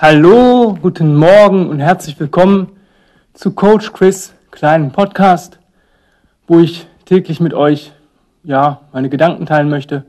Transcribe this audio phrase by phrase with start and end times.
[0.00, 2.68] Hallo, guten Morgen und herzlich willkommen
[3.34, 5.58] zu Coach Chris kleinen Podcast,
[6.46, 7.90] wo ich täglich mit euch
[8.44, 10.06] ja meine Gedanken teilen möchte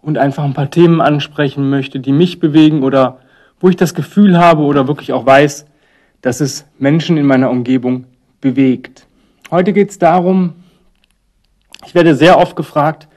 [0.00, 3.18] und einfach ein paar Themen ansprechen möchte, die mich bewegen oder
[3.58, 5.66] wo ich das Gefühl habe oder wirklich auch weiß,
[6.20, 8.04] dass es Menschen in meiner Umgebung
[8.40, 9.08] bewegt.
[9.50, 10.54] Heute geht es darum,
[11.84, 13.08] ich werde sehr oft gefragt,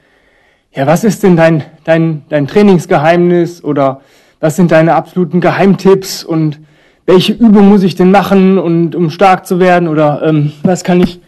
[0.72, 4.00] ja, was ist denn dein, dein, dein Trainingsgeheimnis oder
[4.44, 6.22] was sind deine absoluten Geheimtipps.
[6.22, 6.60] Und
[7.06, 9.88] welche Übung muss ich denn machen und um stark zu werden?
[9.88, 11.18] Oder ähm, was kann ich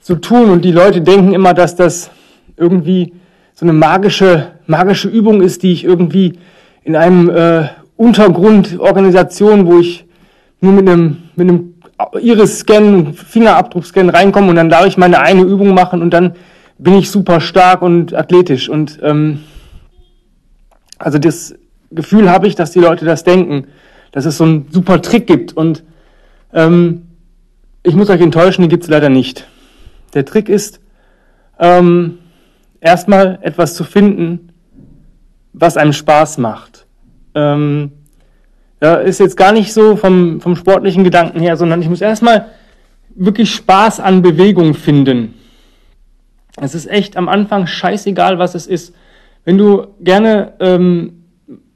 [0.00, 0.50] so tun?
[0.50, 2.10] Und die Leute denken immer, dass das
[2.56, 3.12] irgendwie
[3.54, 6.40] so eine magische magische Übung ist, die ich irgendwie
[6.82, 10.04] in einem äh, Untergrundorganisation, wo ich
[10.60, 11.74] nur mit einem mit einem
[12.20, 16.34] Iris-Scan, Fingerabdruck-Scan reinkomme und dann darf ich meine eine Übung machen und dann
[16.76, 18.68] bin ich super stark und athletisch.
[18.68, 19.44] Und ähm,
[20.98, 21.54] also das
[21.90, 23.66] Gefühl habe ich, dass die Leute das denken,
[24.12, 25.52] dass es so einen super Trick gibt.
[25.56, 25.82] Und
[26.52, 27.06] ähm,
[27.82, 29.46] ich muss euch enttäuschen, den gibt es leider nicht.
[30.14, 30.80] Der Trick ist,
[31.58, 32.18] ähm,
[32.80, 34.52] erstmal etwas zu finden,
[35.52, 36.86] was einem Spaß macht.
[37.34, 37.92] Ähm,
[38.80, 42.46] ja, ist jetzt gar nicht so vom, vom sportlichen Gedanken her, sondern ich muss erstmal
[43.14, 45.34] wirklich Spaß an Bewegung finden.
[46.60, 48.94] Es ist echt am Anfang scheißegal, was es ist.
[49.44, 51.17] Wenn du gerne ähm,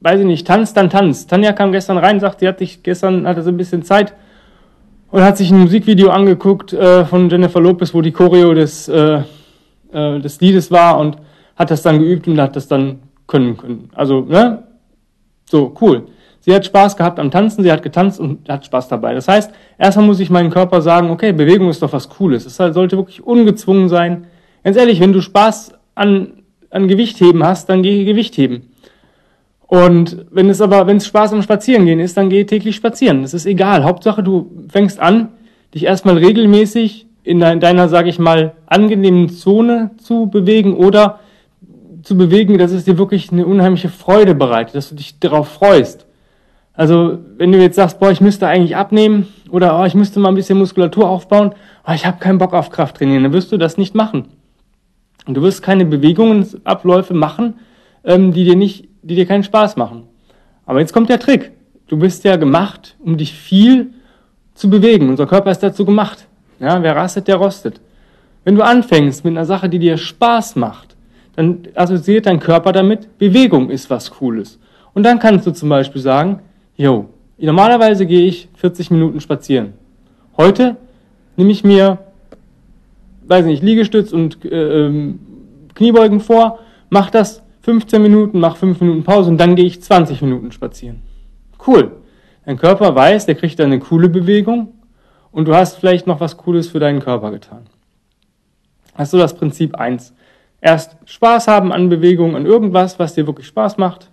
[0.01, 1.29] weiß ich nicht, tanzt, dann tanzt.
[1.29, 4.13] Tanja kam gestern rein, sagt, sie hat sich gestern, hatte so ein bisschen Zeit
[5.11, 9.21] und hat sich ein Musikvideo angeguckt äh, von Jennifer Lopez, wo die Choreo des, äh,
[9.91, 11.17] äh, des Liedes war und
[11.55, 13.89] hat das dann geübt und hat das dann können können.
[13.93, 14.63] Also, ne?
[15.45, 16.07] So, cool.
[16.39, 19.13] Sie hat Spaß gehabt am Tanzen, sie hat getanzt und hat Spaß dabei.
[19.13, 22.45] Das heißt, erstmal muss ich meinem Körper sagen, okay, Bewegung ist doch was Cooles.
[22.45, 24.25] Es sollte wirklich ungezwungen sein.
[24.63, 28.72] Ganz ehrlich, wenn du Spaß an, an Gewichtheben hast, dann geh Gewichtheben.
[29.73, 33.23] Und wenn es aber, wenn es Spaß am Spazierengehen ist, dann geh täglich spazieren.
[33.23, 33.83] Das ist egal.
[33.83, 35.29] Hauptsache, du fängst an,
[35.73, 41.21] dich erstmal regelmäßig in deiner, sage ich mal, angenehmen Zone zu bewegen oder
[42.03, 46.05] zu bewegen, dass es dir wirklich eine unheimliche Freude bereitet, dass du dich darauf freust.
[46.75, 50.29] Also wenn du jetzt sagst, boah, ich müsste eigentlich abnehmen oder oh, ich müsste mal
[50.29, 51.55] ein bisschen Muskulatur aufbauen,
[51.87, 54.25] oh, ich habe keinen Bock auf Krafttraining, dann wirst du das nicht machen.
[55.25, 57.55] Und du wirst keine Bewegungsabläufe machen,
[58.03, 60.03] ähm, die dir nicht die dir keinen Spaß machen.
[60.65, 61.51] Aber jetzt kommt der Trick.
[61.87, 63.91] Du bist ja gemacht, um dich viel
[64.55, 65.09] zu bewegen.
[65.09, 66.25] Unser Körper ist dazu gemacht.
[66.59, 67.81] Ja, wer rastet, der rostet.
[68.43, 70.95] Wenn du anfängst mit einer Sache, die dir Spaß macht,
[71.35, 74.59] dann assoziiert dein Körper damit, Bewegung ist was Cooles.
[74.93, 76.39] Und dann kannst du zum Beispiel sagen,
[76.75, 79.73] yo, normalerweise gehe ich 40 Minuten spazieren.
[80.37, 80.77] Heute
[81.35, 81.99] nehme ich mir,
[83.27, 85.19] weiß nicht, Liegestütz und äh, ähm,
[85.73, 86.59] Kniebeugen vor,
[86.89, 91.01] mach das 15 Minuten, mach 5 Minuten Pause und dann gehe ich 20 Minuten spazieren.
[91.65, 91.93] Cool.
[92.45, 94.73] Dein Körper weiß, der kriegt dann eine coole Bewegung
[95.31, 97.61] und du hast vielleicht noch was Cooles für deinen Körper getan.
[98.95, 100.13] Hast du das Prinzip 1.
[100.59, 104.11] Erst Spaß haben an Bewegung, an irgendwas, was dir wirklich Spaß macht,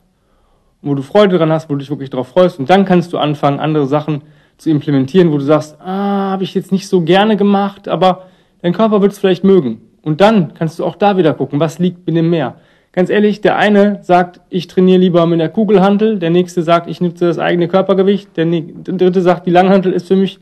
[0.81, 3.19] wo du Freude dran hast, wo du dich wirklich darauf freust und dann kannst du
[3.19, 4.23] anfangen, andere Sachen
[4.59, 8.29] zu implementieren, wo du sagst, ah, habe ich jetzt nicht so gerne gemacht, aber
[8.63, 9.81] dein Körper wird es vielleicht mögen.
[10.03, 12.55] Und dann kannst du auch da wieder gucken, was liegt in dem Meer.
[12.93, 17.01] Ganz ehrlich, der eine sagt, ich trainiere lieber mit der Kugelhantel, der nächste sagt, ich
[17.01, 20.41] nutze das eigene Körpergewicht, der, dritte sagt, die Langhantel ist für mich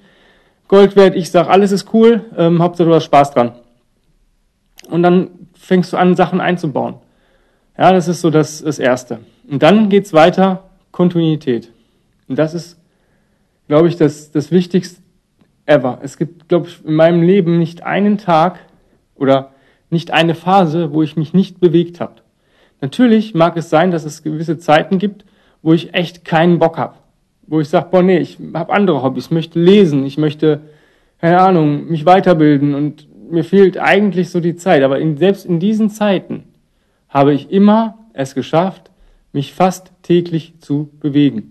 [0.67, 3.53] Gold wert, ich sage, alles ist cool, ähm, Hauptsache du hast Spaß dran.
[4.91, 6.97] Und dann fängst du an, Sachen einzubauen.
[7.77, 9.21] Ja, das ist so das, das Erste.
[9.51, 11.71] Und dann geht's weiter, Kontinuität.
[12.29, 12.79] Und das ist,
[13.67, 15.03] glaube ich, das, das Wichtigste
[15.67, 15.99] ever.
[16.03, 18.59] Es gibt, glaube ich, in meinem Leben nicht einen Tag
[19.15, 19.53] oder
[19.91, 22.15] nicht eine Phase, wo ich mich nicht bewegt habe.
[22.81, 25.25] Natürlich mag es sein, dass es gewisse Zeiten gibt,
[25.63, 26.95] wo ich echt keinen Bock habe.
[27.47, 30.61] Wo ich sage, boah, nee, ich habe andere Hobbys, ich möchte lesen, ich möchte,
[31.21, 34.83] keine Ahnung, mich weiterbilden und mir fehlt eigentlich so die Zeit.
[34.83, 36.45] Aber in, selbst in diesen Zeiten
[37.09, 38.91] habe ich immer es geschafft,
[39.33, 41.51] mich fast täglich zu bewegen.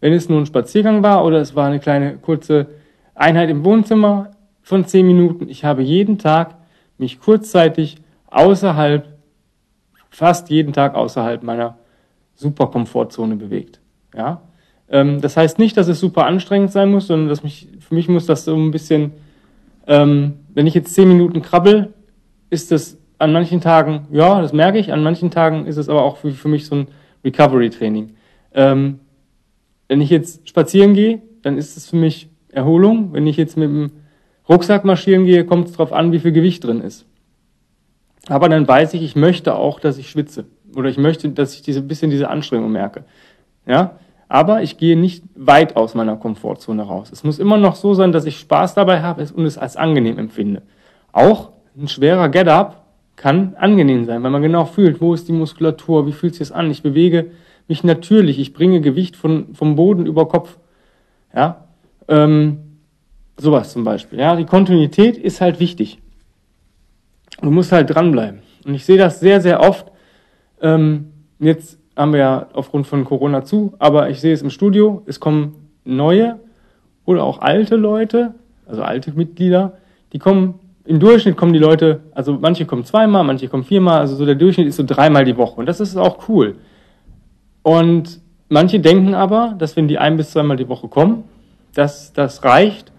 [0.00, 2.66] Wenn es nur ein Spaziergang war oder es war eine kleine kurze
[3.14, 4.30] Einheit im Wohnzimmer
[4.62, 6.56] von zehn Minuten, ich habe jeden Tag
[6.98, 9.13] mich kurzzeitig außerhalb
[10.14, 11.76] fast jeden Tag außerhalb meiner
[12.34, 13.80] super Komfortzone bewegt.
[14.14, 14.42] Ja?
[14.88, 18.08] Ähm, das heißt nicht, dass es super anstrengend sein muss, sondern dass mich, für mich
[18.08, 19.12] muss das so ein bisschen,
[19.86, 21.92] ähm, wenn ich jetzt zehn Minuten krabbel,
[22.50, 26.02] ist das an manchen Tagen, ja, das merke ich, an manchen Tagen ist es aber
[26.02, 26.88] auch für, für mich so ein
[27.24, 28.14] Recovery-Training.
[28.54, 29.00] Ähm,
[29.88, 33.12] wenn ich jetzt spazieren gehe, dann ist es für mich Erholung.
[33.12, 33.90] Wenn ich jetzt mit dem
[34.48, 37.06] Rucksack marschieren gehe, kommt es darauf an, wie viel Gewicht drin ist.
[38.28, 40.46] Aber dann weiß ich, ich möchte auch, dass ich schwitze.
[40.76, 43.04] Oder ich möchte, dass ich diese bisschen diese Anstrengung merke.
[43.66, 43.96] Ja?
[44.28, 47.10] Aber ich gehe nicht weit aus meiner Komfortzone raus.
[47.12, 50.18] Es muss immer noch so sein, dass ich Spaß dabei habe und es als angenehm
[50.18, 50.62] empfinde.
[51.12, 52.84] Auch ein schwerer Get-Up
[53.16, 56.52] kann angenehm sein, weil man genau fühlt, wo ist die Muskulatur, wie fühlt sich das
[56.52, 56.70] an.
[56.70, 57.30] Ich bewege
[57.68, 60.58] mich natürlich, ich bringe Gewicht von, vom Boden über Kopf.
[61.34, 61.64] Ja,
[62.08, 62.58] ähm,
[63.36, 64.18] sowas zum Beispiel.
[64.18, 65.98] Ja, die Kontinuität ist halt wichtig.
[67.40, 68.40] Du musst halt dranbleiben.
[68.64, 69.90] Und ich sehe das sehr, sehr oft.
[70.60, 75.02] Ähm, jetzt haben wir ja aufgrund von Corona zu, aber ich sehe es im Studio,
[75.06, 76.40] es kommen neue
[77.04, 78.34] oder auch alte Leute,
[78.66, 79.74] also alte Mitglieder,
[80.12, 80.54] die kommen,
[80.84, 84.34] im Durchschnitt kommen die Leute, also manche kommen zweimal, manche kommen viermal, also so der
[84.34, 86.56] Durchschnitt ist so dreimal die Woche und das ist auch cool.
[87.62, 91.24] Und manche denken aber, dass wenn die ein bis zweimal die Woche kommen,
[91.74, 92.92] dass das reicht,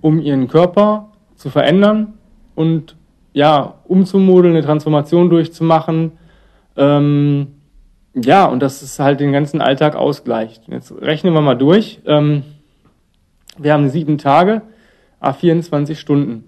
[0.00, 2.14] um ihren Körper zu verändern
[2.54, 2.96] und
[3.32, 6.12] ja, umzumodeln, eine Transformation durchzumachen,
[6.76, 7.48] ähm,
[8.14, 10.62] ja, und dass es halt den ganzen Alltag ausgleicht.
[10.68, 12.00] Jetzt rechnen wir mal durch.
[12.06, 12.42] Ähm,
[13.58, 14.62] wir haben sieben Tage,
[15.20, 16.44] a 24 Stunden.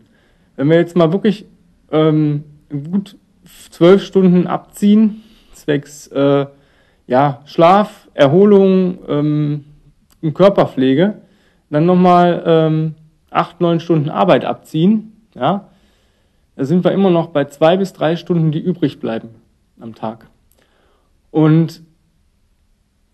[0.56, 1.46] Wenn wir jetzt mal wirklich
[1.90, 3.16] ähm, gut
[3.70, 5.22] zwölf Stunden abziehen,
[5.52, 6.46] zwecks äh,
[7.06, 9.64] ja, Schlaf, Erholung ähm,
[10.22, 11.20] und Körperpflege,
[11.70, 12.94] dann nochmal ähm,
[13.30, 15.69] acht, neun Stunden Arbeit abziehen, ja,
[16.56, 19.30] da sind wir immer noch bei zwei bis drei Stunden, die übrig bleiben
[19.78, 20.26] am Tag.
[21.30, 21.82] Und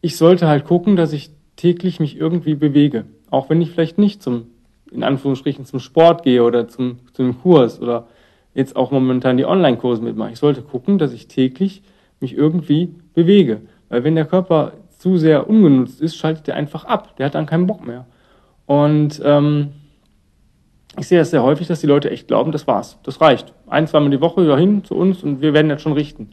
[0.01, 3.05] ich sollte halt gucken, dass ich täglich mich irgendwie bewege.
[3.31, 4.47] Auch wenn ich vielleicht nicht zum,
[4.91, 8.07] in Anführungsstrichen, zum Sport gehe oder zum, zum Kurs oder
[8.55, 10.33] jetzt auch momentan die Online-Kurse mitmache.
[10.33, 11.83] Ich sollte gucken, dass ich täglich
[12.21, 13.61] mich irgendwie bewege.
[13.89, 17.17] Weil wenn der Körper zu sehr ungenutzt ist, schaltet er einfach ab.
[17.17, 18.07] Der hat dann keinen Bock mehr.
[18.65, 19.73] Und ähm,
[20.99, 22.99] ich sehe das sehr häufig, dass die Leute echt glauben, das war's.
[23.03, 23.53] Das reicht.
[23.67, 26.31] Ein, zweimal die Woche dahin zu uns und wir werden das schon richten.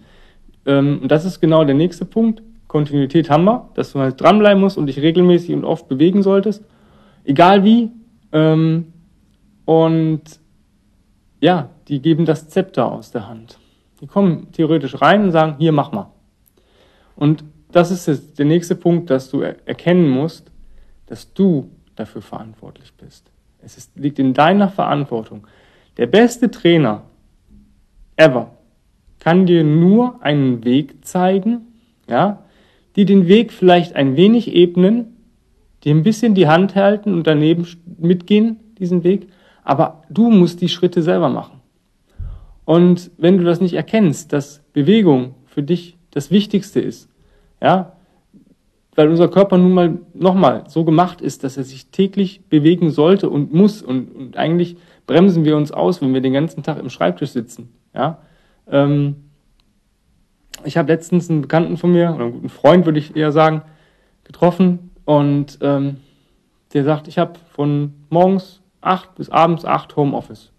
[0.66, 2.42] Ähm, und das ist genau der nächste Punkt.
[2.68, 6.64] Kontinuität haben wir, dass du halt dranbleiben musst und dich regelmäßig und oft bewegen solltest.
[7.24, 7.92] Egal wie.
[8.32, 8.94] Ähm,
[9.66, 10.24] und
[11.40, 13.60] ja, die geben das Zepter aus der Hand.
[14.02, 16.12] Die kommen theoretisch rein und sagen, hier mach mal.
[17.16, 20.52] Und das ist jetzt der nächste Punkt, dass du erkennen musst,
[21.08, 23.33] dass du dafür verantwortlich bist.
[23.64, 25.48] Es ist, liegt in deiner Verantwortung.
[25.98, 27.04] Der beste Trainer
[28.16, 28.52] ever
[29.20, 31.62] kann dir nur einen Weg zeigen,
[32.10, 32.44] ja,
[32.96, 35.18] die den Weg vielleicht ein wenig ebnen,
[35.84, 37.68] die ein bisschen die Hand halten und daneben
[37.98, 39.28] mitgehen, diesen Weg,
[39.64, 41.62] aber du musst die Schritte selber machen.
[42.66, 47.10] Und wenn du das nicht erkennst, dass Bewegung für dich das Wichtigste ist,
[47.62, 47.94] ja,
[48.96, 53.30] weil unser Körper nun mal nochmal so gemacht ist, dass er sich täglich bewegen sollte
[53.30, 53.82] und muss.
[53.82, 57.70] Und, und eigentlich bremsen wir uns aus, wenn wir den ganzen Tag im Schreibtisch sitzen,
[57.94, 58.20] ja,
[58.68, 59.16] ähm,
[60.66, 63.64] ich habe letztens einen Bekannten von mir, oder einen guten Freund würde ich eher sagen,
[64.24, 64.92] getroffen.
[65.06, 65.98] Und ähm,
[66.74, 70.52] der sagt, ich habe von morgens acht bis abends acht Homeoffice.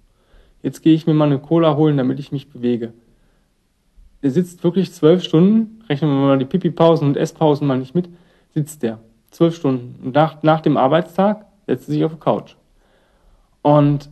[0.62, 2.92] Jetzt gehe ich mir mal eine Cola holen, damit ich mich bewege.
[4.22, 8.08] Der sitzt wirklich zwölf Stunden, rechnen wir mal die Pipi-Pausen und Esspausen mal nicht mit,
[8.54, 9.00] sitzt der.
[9.30, 9.96] Zwölf Stunden.
[10.02, 12.54] Und nach, nach dem Arbeitstag setzt er sich auf die Couch.
[13.62, 14.08] Und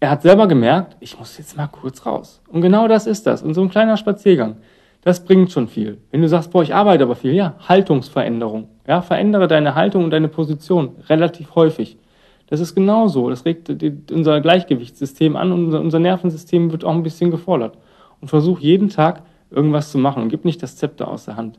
[0.00, 2.42] er hat selber gemerkt, ich muss jetzt mal kurz raus.
[2.48, 3.42] Und genau das ist das.
[3.42, 4.56] Und so ein kleiner Spaziergang,
[5.02, 5.98] das bringt schon viel.
[6.10, 8.68] Wenn du sagst, boah, ich arbeite aber viel, ja, Haltungsveränderung.
[8.86, 11.98] Ja, verändere deine Haltung und deine Position relativ häufig.
[12.46, 13.30] Das ist genauso.
[13.30, 13.70] Das regt
[14.12, 17.78] unser Gleichgewichtssystem an und unser, unser Nervensystem wird auch ein bisschen gefordert.
[18.20, 21.58] Und versuch jeden Tag irgendwas zu machen und gib nicht das Zepter aus der Hand.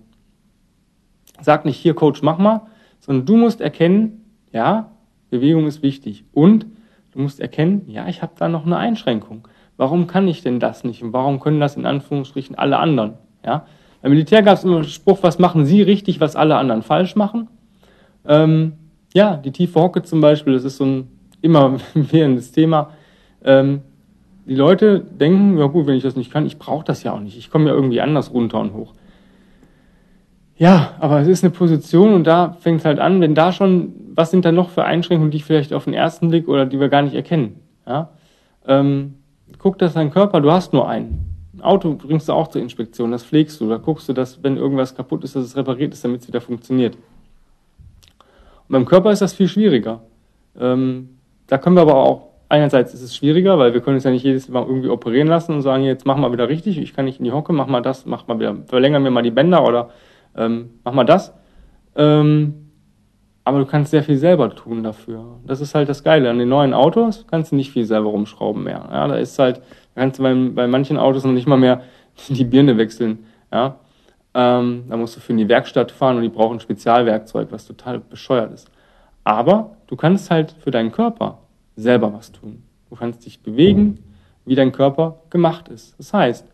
[1.41, 2.61] Sag nicht, hier Coach, mach mal,
[2.99, 4.91] sondern du musst erkennen, ja,
[5.29, 6.25] Bewegung ist wichtig.
[6.33, 6.65] Und
[7.15, 9.47] Du musst erkennen, ja, ich habe da noch eine Einschränkung.
[9.77, 11.01] Warum kann ich denn das nicht?
[11.01, 13.13] Und warum können das in Anführungsstrichen alle anderen?
[13.43, 13.65] Ja?
[14.01, 17.15] Beim Militär gab es immer den Spruch, was machen Sie richtig, was alle anderen falsch
[17.15, 17.47] machen?
[18.27, 18.73] Ähm,
[19.13, 21.07] ja, die tiefe Hocke zum Beispiel, das ist so ein
[21.41, 22.89] immer währendes Thema.
[23.45, 23.83] Ähm,
[24.45, 27.21] die Leute denken, ja gut, wenn ich das nicht kann, ich brauche das ja auch
[27.21, 27.37] nicht.
[27.37, 28.91] Ich komme ja irgendwie anders runter und hoch.
[30.57, 33.93] Ja, aber es ist eine Position und da fängt es halt an, wenn da schon,
[34.13, 36.79] was sind da noch für Einschränkungen, die ich vielleicht auf den ersten Blick oder die
[36.79, 37.59] wir gar nicht erkennen.
[37.85, 38.09] Ja?
[38.65, 39.15] Ähm,
[39.59, 41.49] guck, dass dein Körper, du hast nur einen.
[41.57, 43.67] Ein Auto bringst du auch zur Inspektion, das pflegst du.
[43.67, 46.41] Da guckst du, dass, wenn irgendwas kaputt ist, dass es repariert ist, damit es wieder
[46.41, 46.95] funktioniert.
[46.95, 50.01] Und beim Körper ist das viel schwieriger.
[50.57, 51.09] Ähm,
[51.47, 54.23] da können wir aber auch, einerseits ist es schwieriger, weil wir können es ja nicht
[54.23, 57.19] jedes Mal irgendwie operieren lassen und sagen, jetzt mach mal wieder richtig, ich kann nicht
[57.19, 59.89] in die Hocke, mach mal das, mach mal wieder, verlängern wir mal die Bänder oder
[60.35, 61.33] ähm, mach mal das.
[61.95, 62.65] Ähm,
[63.43, 65.39] aber du kannst sehr viel selber tun dafür.
[65.45, 66.29] Das ist halt das Geile.
[66.29, 68.89] An den neuen Autos kannst du nicht viel selber rumschrauben mehr.
[68.91, 69.57] Ja, da ist halt,
[69.93, 71.81] da kannst du bei, bei manchen Autos noch nicht mal mehr
[72.29, 73.25] die Birne wechseln.
[73.53, 73.75] Ja,
[74.33, 77.99] Ähm, da musst du für in die Werkstatt fahren und die brauchen Spezialwerkzeug, was total
[77.99, 78.69] bescheuert ist.
[79.23, 81.39] Aber du kannst halt für deinen Körper
[81.75, 82.63] selber was tun.
[82.89, 83.99] Du kannst dich bewegen,
[84.45, 85.97] wie dein Körper gemacht ist.
[85.99, 86.47] Das heißt,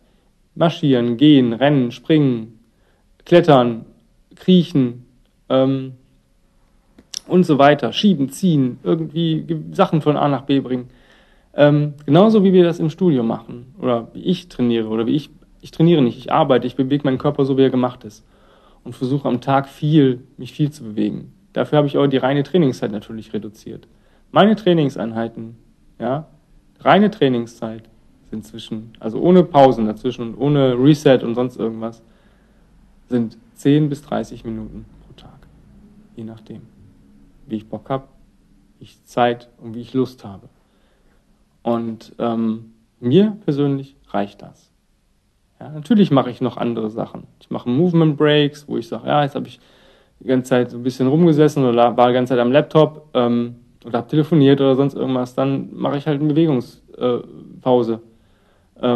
[0.54, 2.58] marschieren, gehen, rennen, springen,
[3.24, 3.84] klettern,
[4.36, 5.06] kriechen
[5.48, 5.92] ähm,
[7.26, 10.88] und so weiter, schieben, ziehen, irgendwie Sachen von A nach B bringen.
[11.54, 15.30] Ähm, genauso wie wir das im Studio machen oder wie ich trainiere oder wie ich,
[15.60, 18.24] ich trainiere nicht, ich arbeite, ich bewege meinen Körper so, wie er gemacht ist
[18.84, 21.32] und versuche am Tag viel, mich viel zu bewegen.
[21.52, 23.86] Dafür habe ich auch die reine Trainingszeit natürlich reduziert.
[24.30, 25.56] Meine Trainingseinheiten,
[26.00, 26.26] ja,
[26.80, 27.84] reine Trainingszeit
[28.30, 32.02] sind zwischen, also ohne Pausen dazwischen und ohne Reset und sonst irgendwas,
[33.12, 35.46] sind 10 bis 30 Minuten pro Tag.
[36.16, 36.62] Je nachdem,
[37.46, 38.08] wie ich Bock habe,
[38.78, 40.48] wie ich Zeit und wie ich Lust habe.
[41.62, 44.72] Und ähm, mir persönlich reicht das.
[45.60, 47.28] Ja, natürlich mache ich noch andere Sachen.
[47.40, 49.60] Ich mache Movement Breaks, wo ich sage, ja, jetzt habe ich
[50.18, 53.56] die ganze Zeit so ein bisschen rumgesessen oder war die ganze Zeit am Laptop ähm,
[53.84, 55.34] oder habe telefoniert oder sonst irgendwas.
[55.34, 57.94] Dann mache ich halt eine Bewegungspause.
[58.80, 58.88] Äh,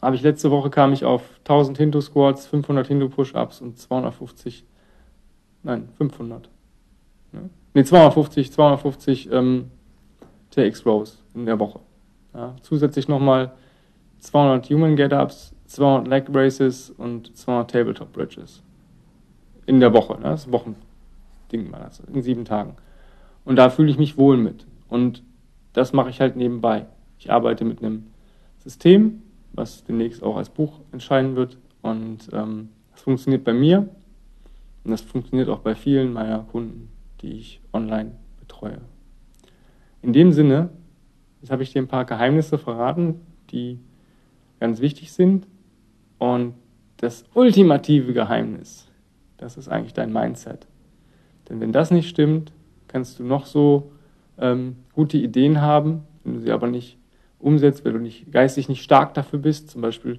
[0.00, 4.64] habe ich letzte Woche kam ich auf 1000 Hindu Squats, 500 Hindu Push-Ups und 250,
[5.62, 6.48] nein, 500.
[7.32, 9.70] Ne, nee, 250, 250 ähm,
[10.50, 11.80] TX Rows in der Woche.
[12.34, 13.52] Ja, zusätzlich nochmal
[14.20, 18.62] 200 Human Get-Ups, 200 Leg Braces und 200 Tabletop Bridges.
[19.66, 20.22] In der Woche, ne?
[20.22, 22.76] das ist ein Wochending das, in sieben Tagen.
[23.44, 24.66] Und da fühle ich mich wohl mit.
[24.88, 25.22] Und
[25.72, 26.86] das mache ich halt nebenbei.
[27.18, 28.06] Ich arbeite mit einem
[28.58, 29.22] System,
[29.52, 31.58] was demnächst auch als Buch entscheiden wird.
[31.82, 33.88] Und ähm, das funktioniert bei mir
[34.84, 36.88] und das funktioniert auch bei vielen meiner Kunden,
[37.20, 38.80] die ich online betreue.
[40.02, 40.70] In dem Sinne,
[41.40, 43.78] jetzt habe ich dir ein paar Geheimnisse verraten, die
[44.58, 45.46] ganz wichtig sind.
[46.18, 46.54] Und
[46.98, 48.88] das ultimative Geheimnis,
[49.36, 50.66] das ist eigentlich dein Mindset.
[51.48, 52.52] Denn wenn das nicht stimmt,
[52.86, 53.90] kannst du noch so
[54.38, 56.96] ähm, gute Ideen haben, wenn du sie aber nicht
[57.42, 60.18] umsetzt, weil du nicht geistig nicht stark dafür bist, zum Beispiel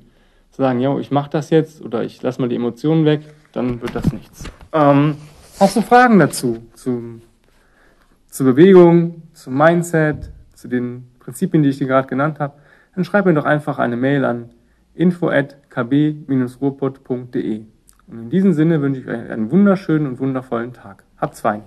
[0.52, 3.22] zu sagen, ja, ich mache das jetzt oder ich lasse mal die Emotionen weg,
[3.54, 4.44] dann wird das nichts.
[4.72, 5.16] Ähm,
[5.60, 6.64] hast du Fragen dazu?
[6.76, 7.22] Zum,
[8.28, 12.54] zur Bewegung, zum Mindset, zu den Prinzipien, die ich dir gerade genannt habe?
[12.96, 14.52] Dann schreib mir doch einfach eine Mail an
[14.94, 17.66] info at kb-ruhrpott.de.
[18.08, 21.04] Und in diesem Sinne wünsche ich euch einen wunderschönen und wundervollen Tag.
[21.18, 21.64] Habt's fein.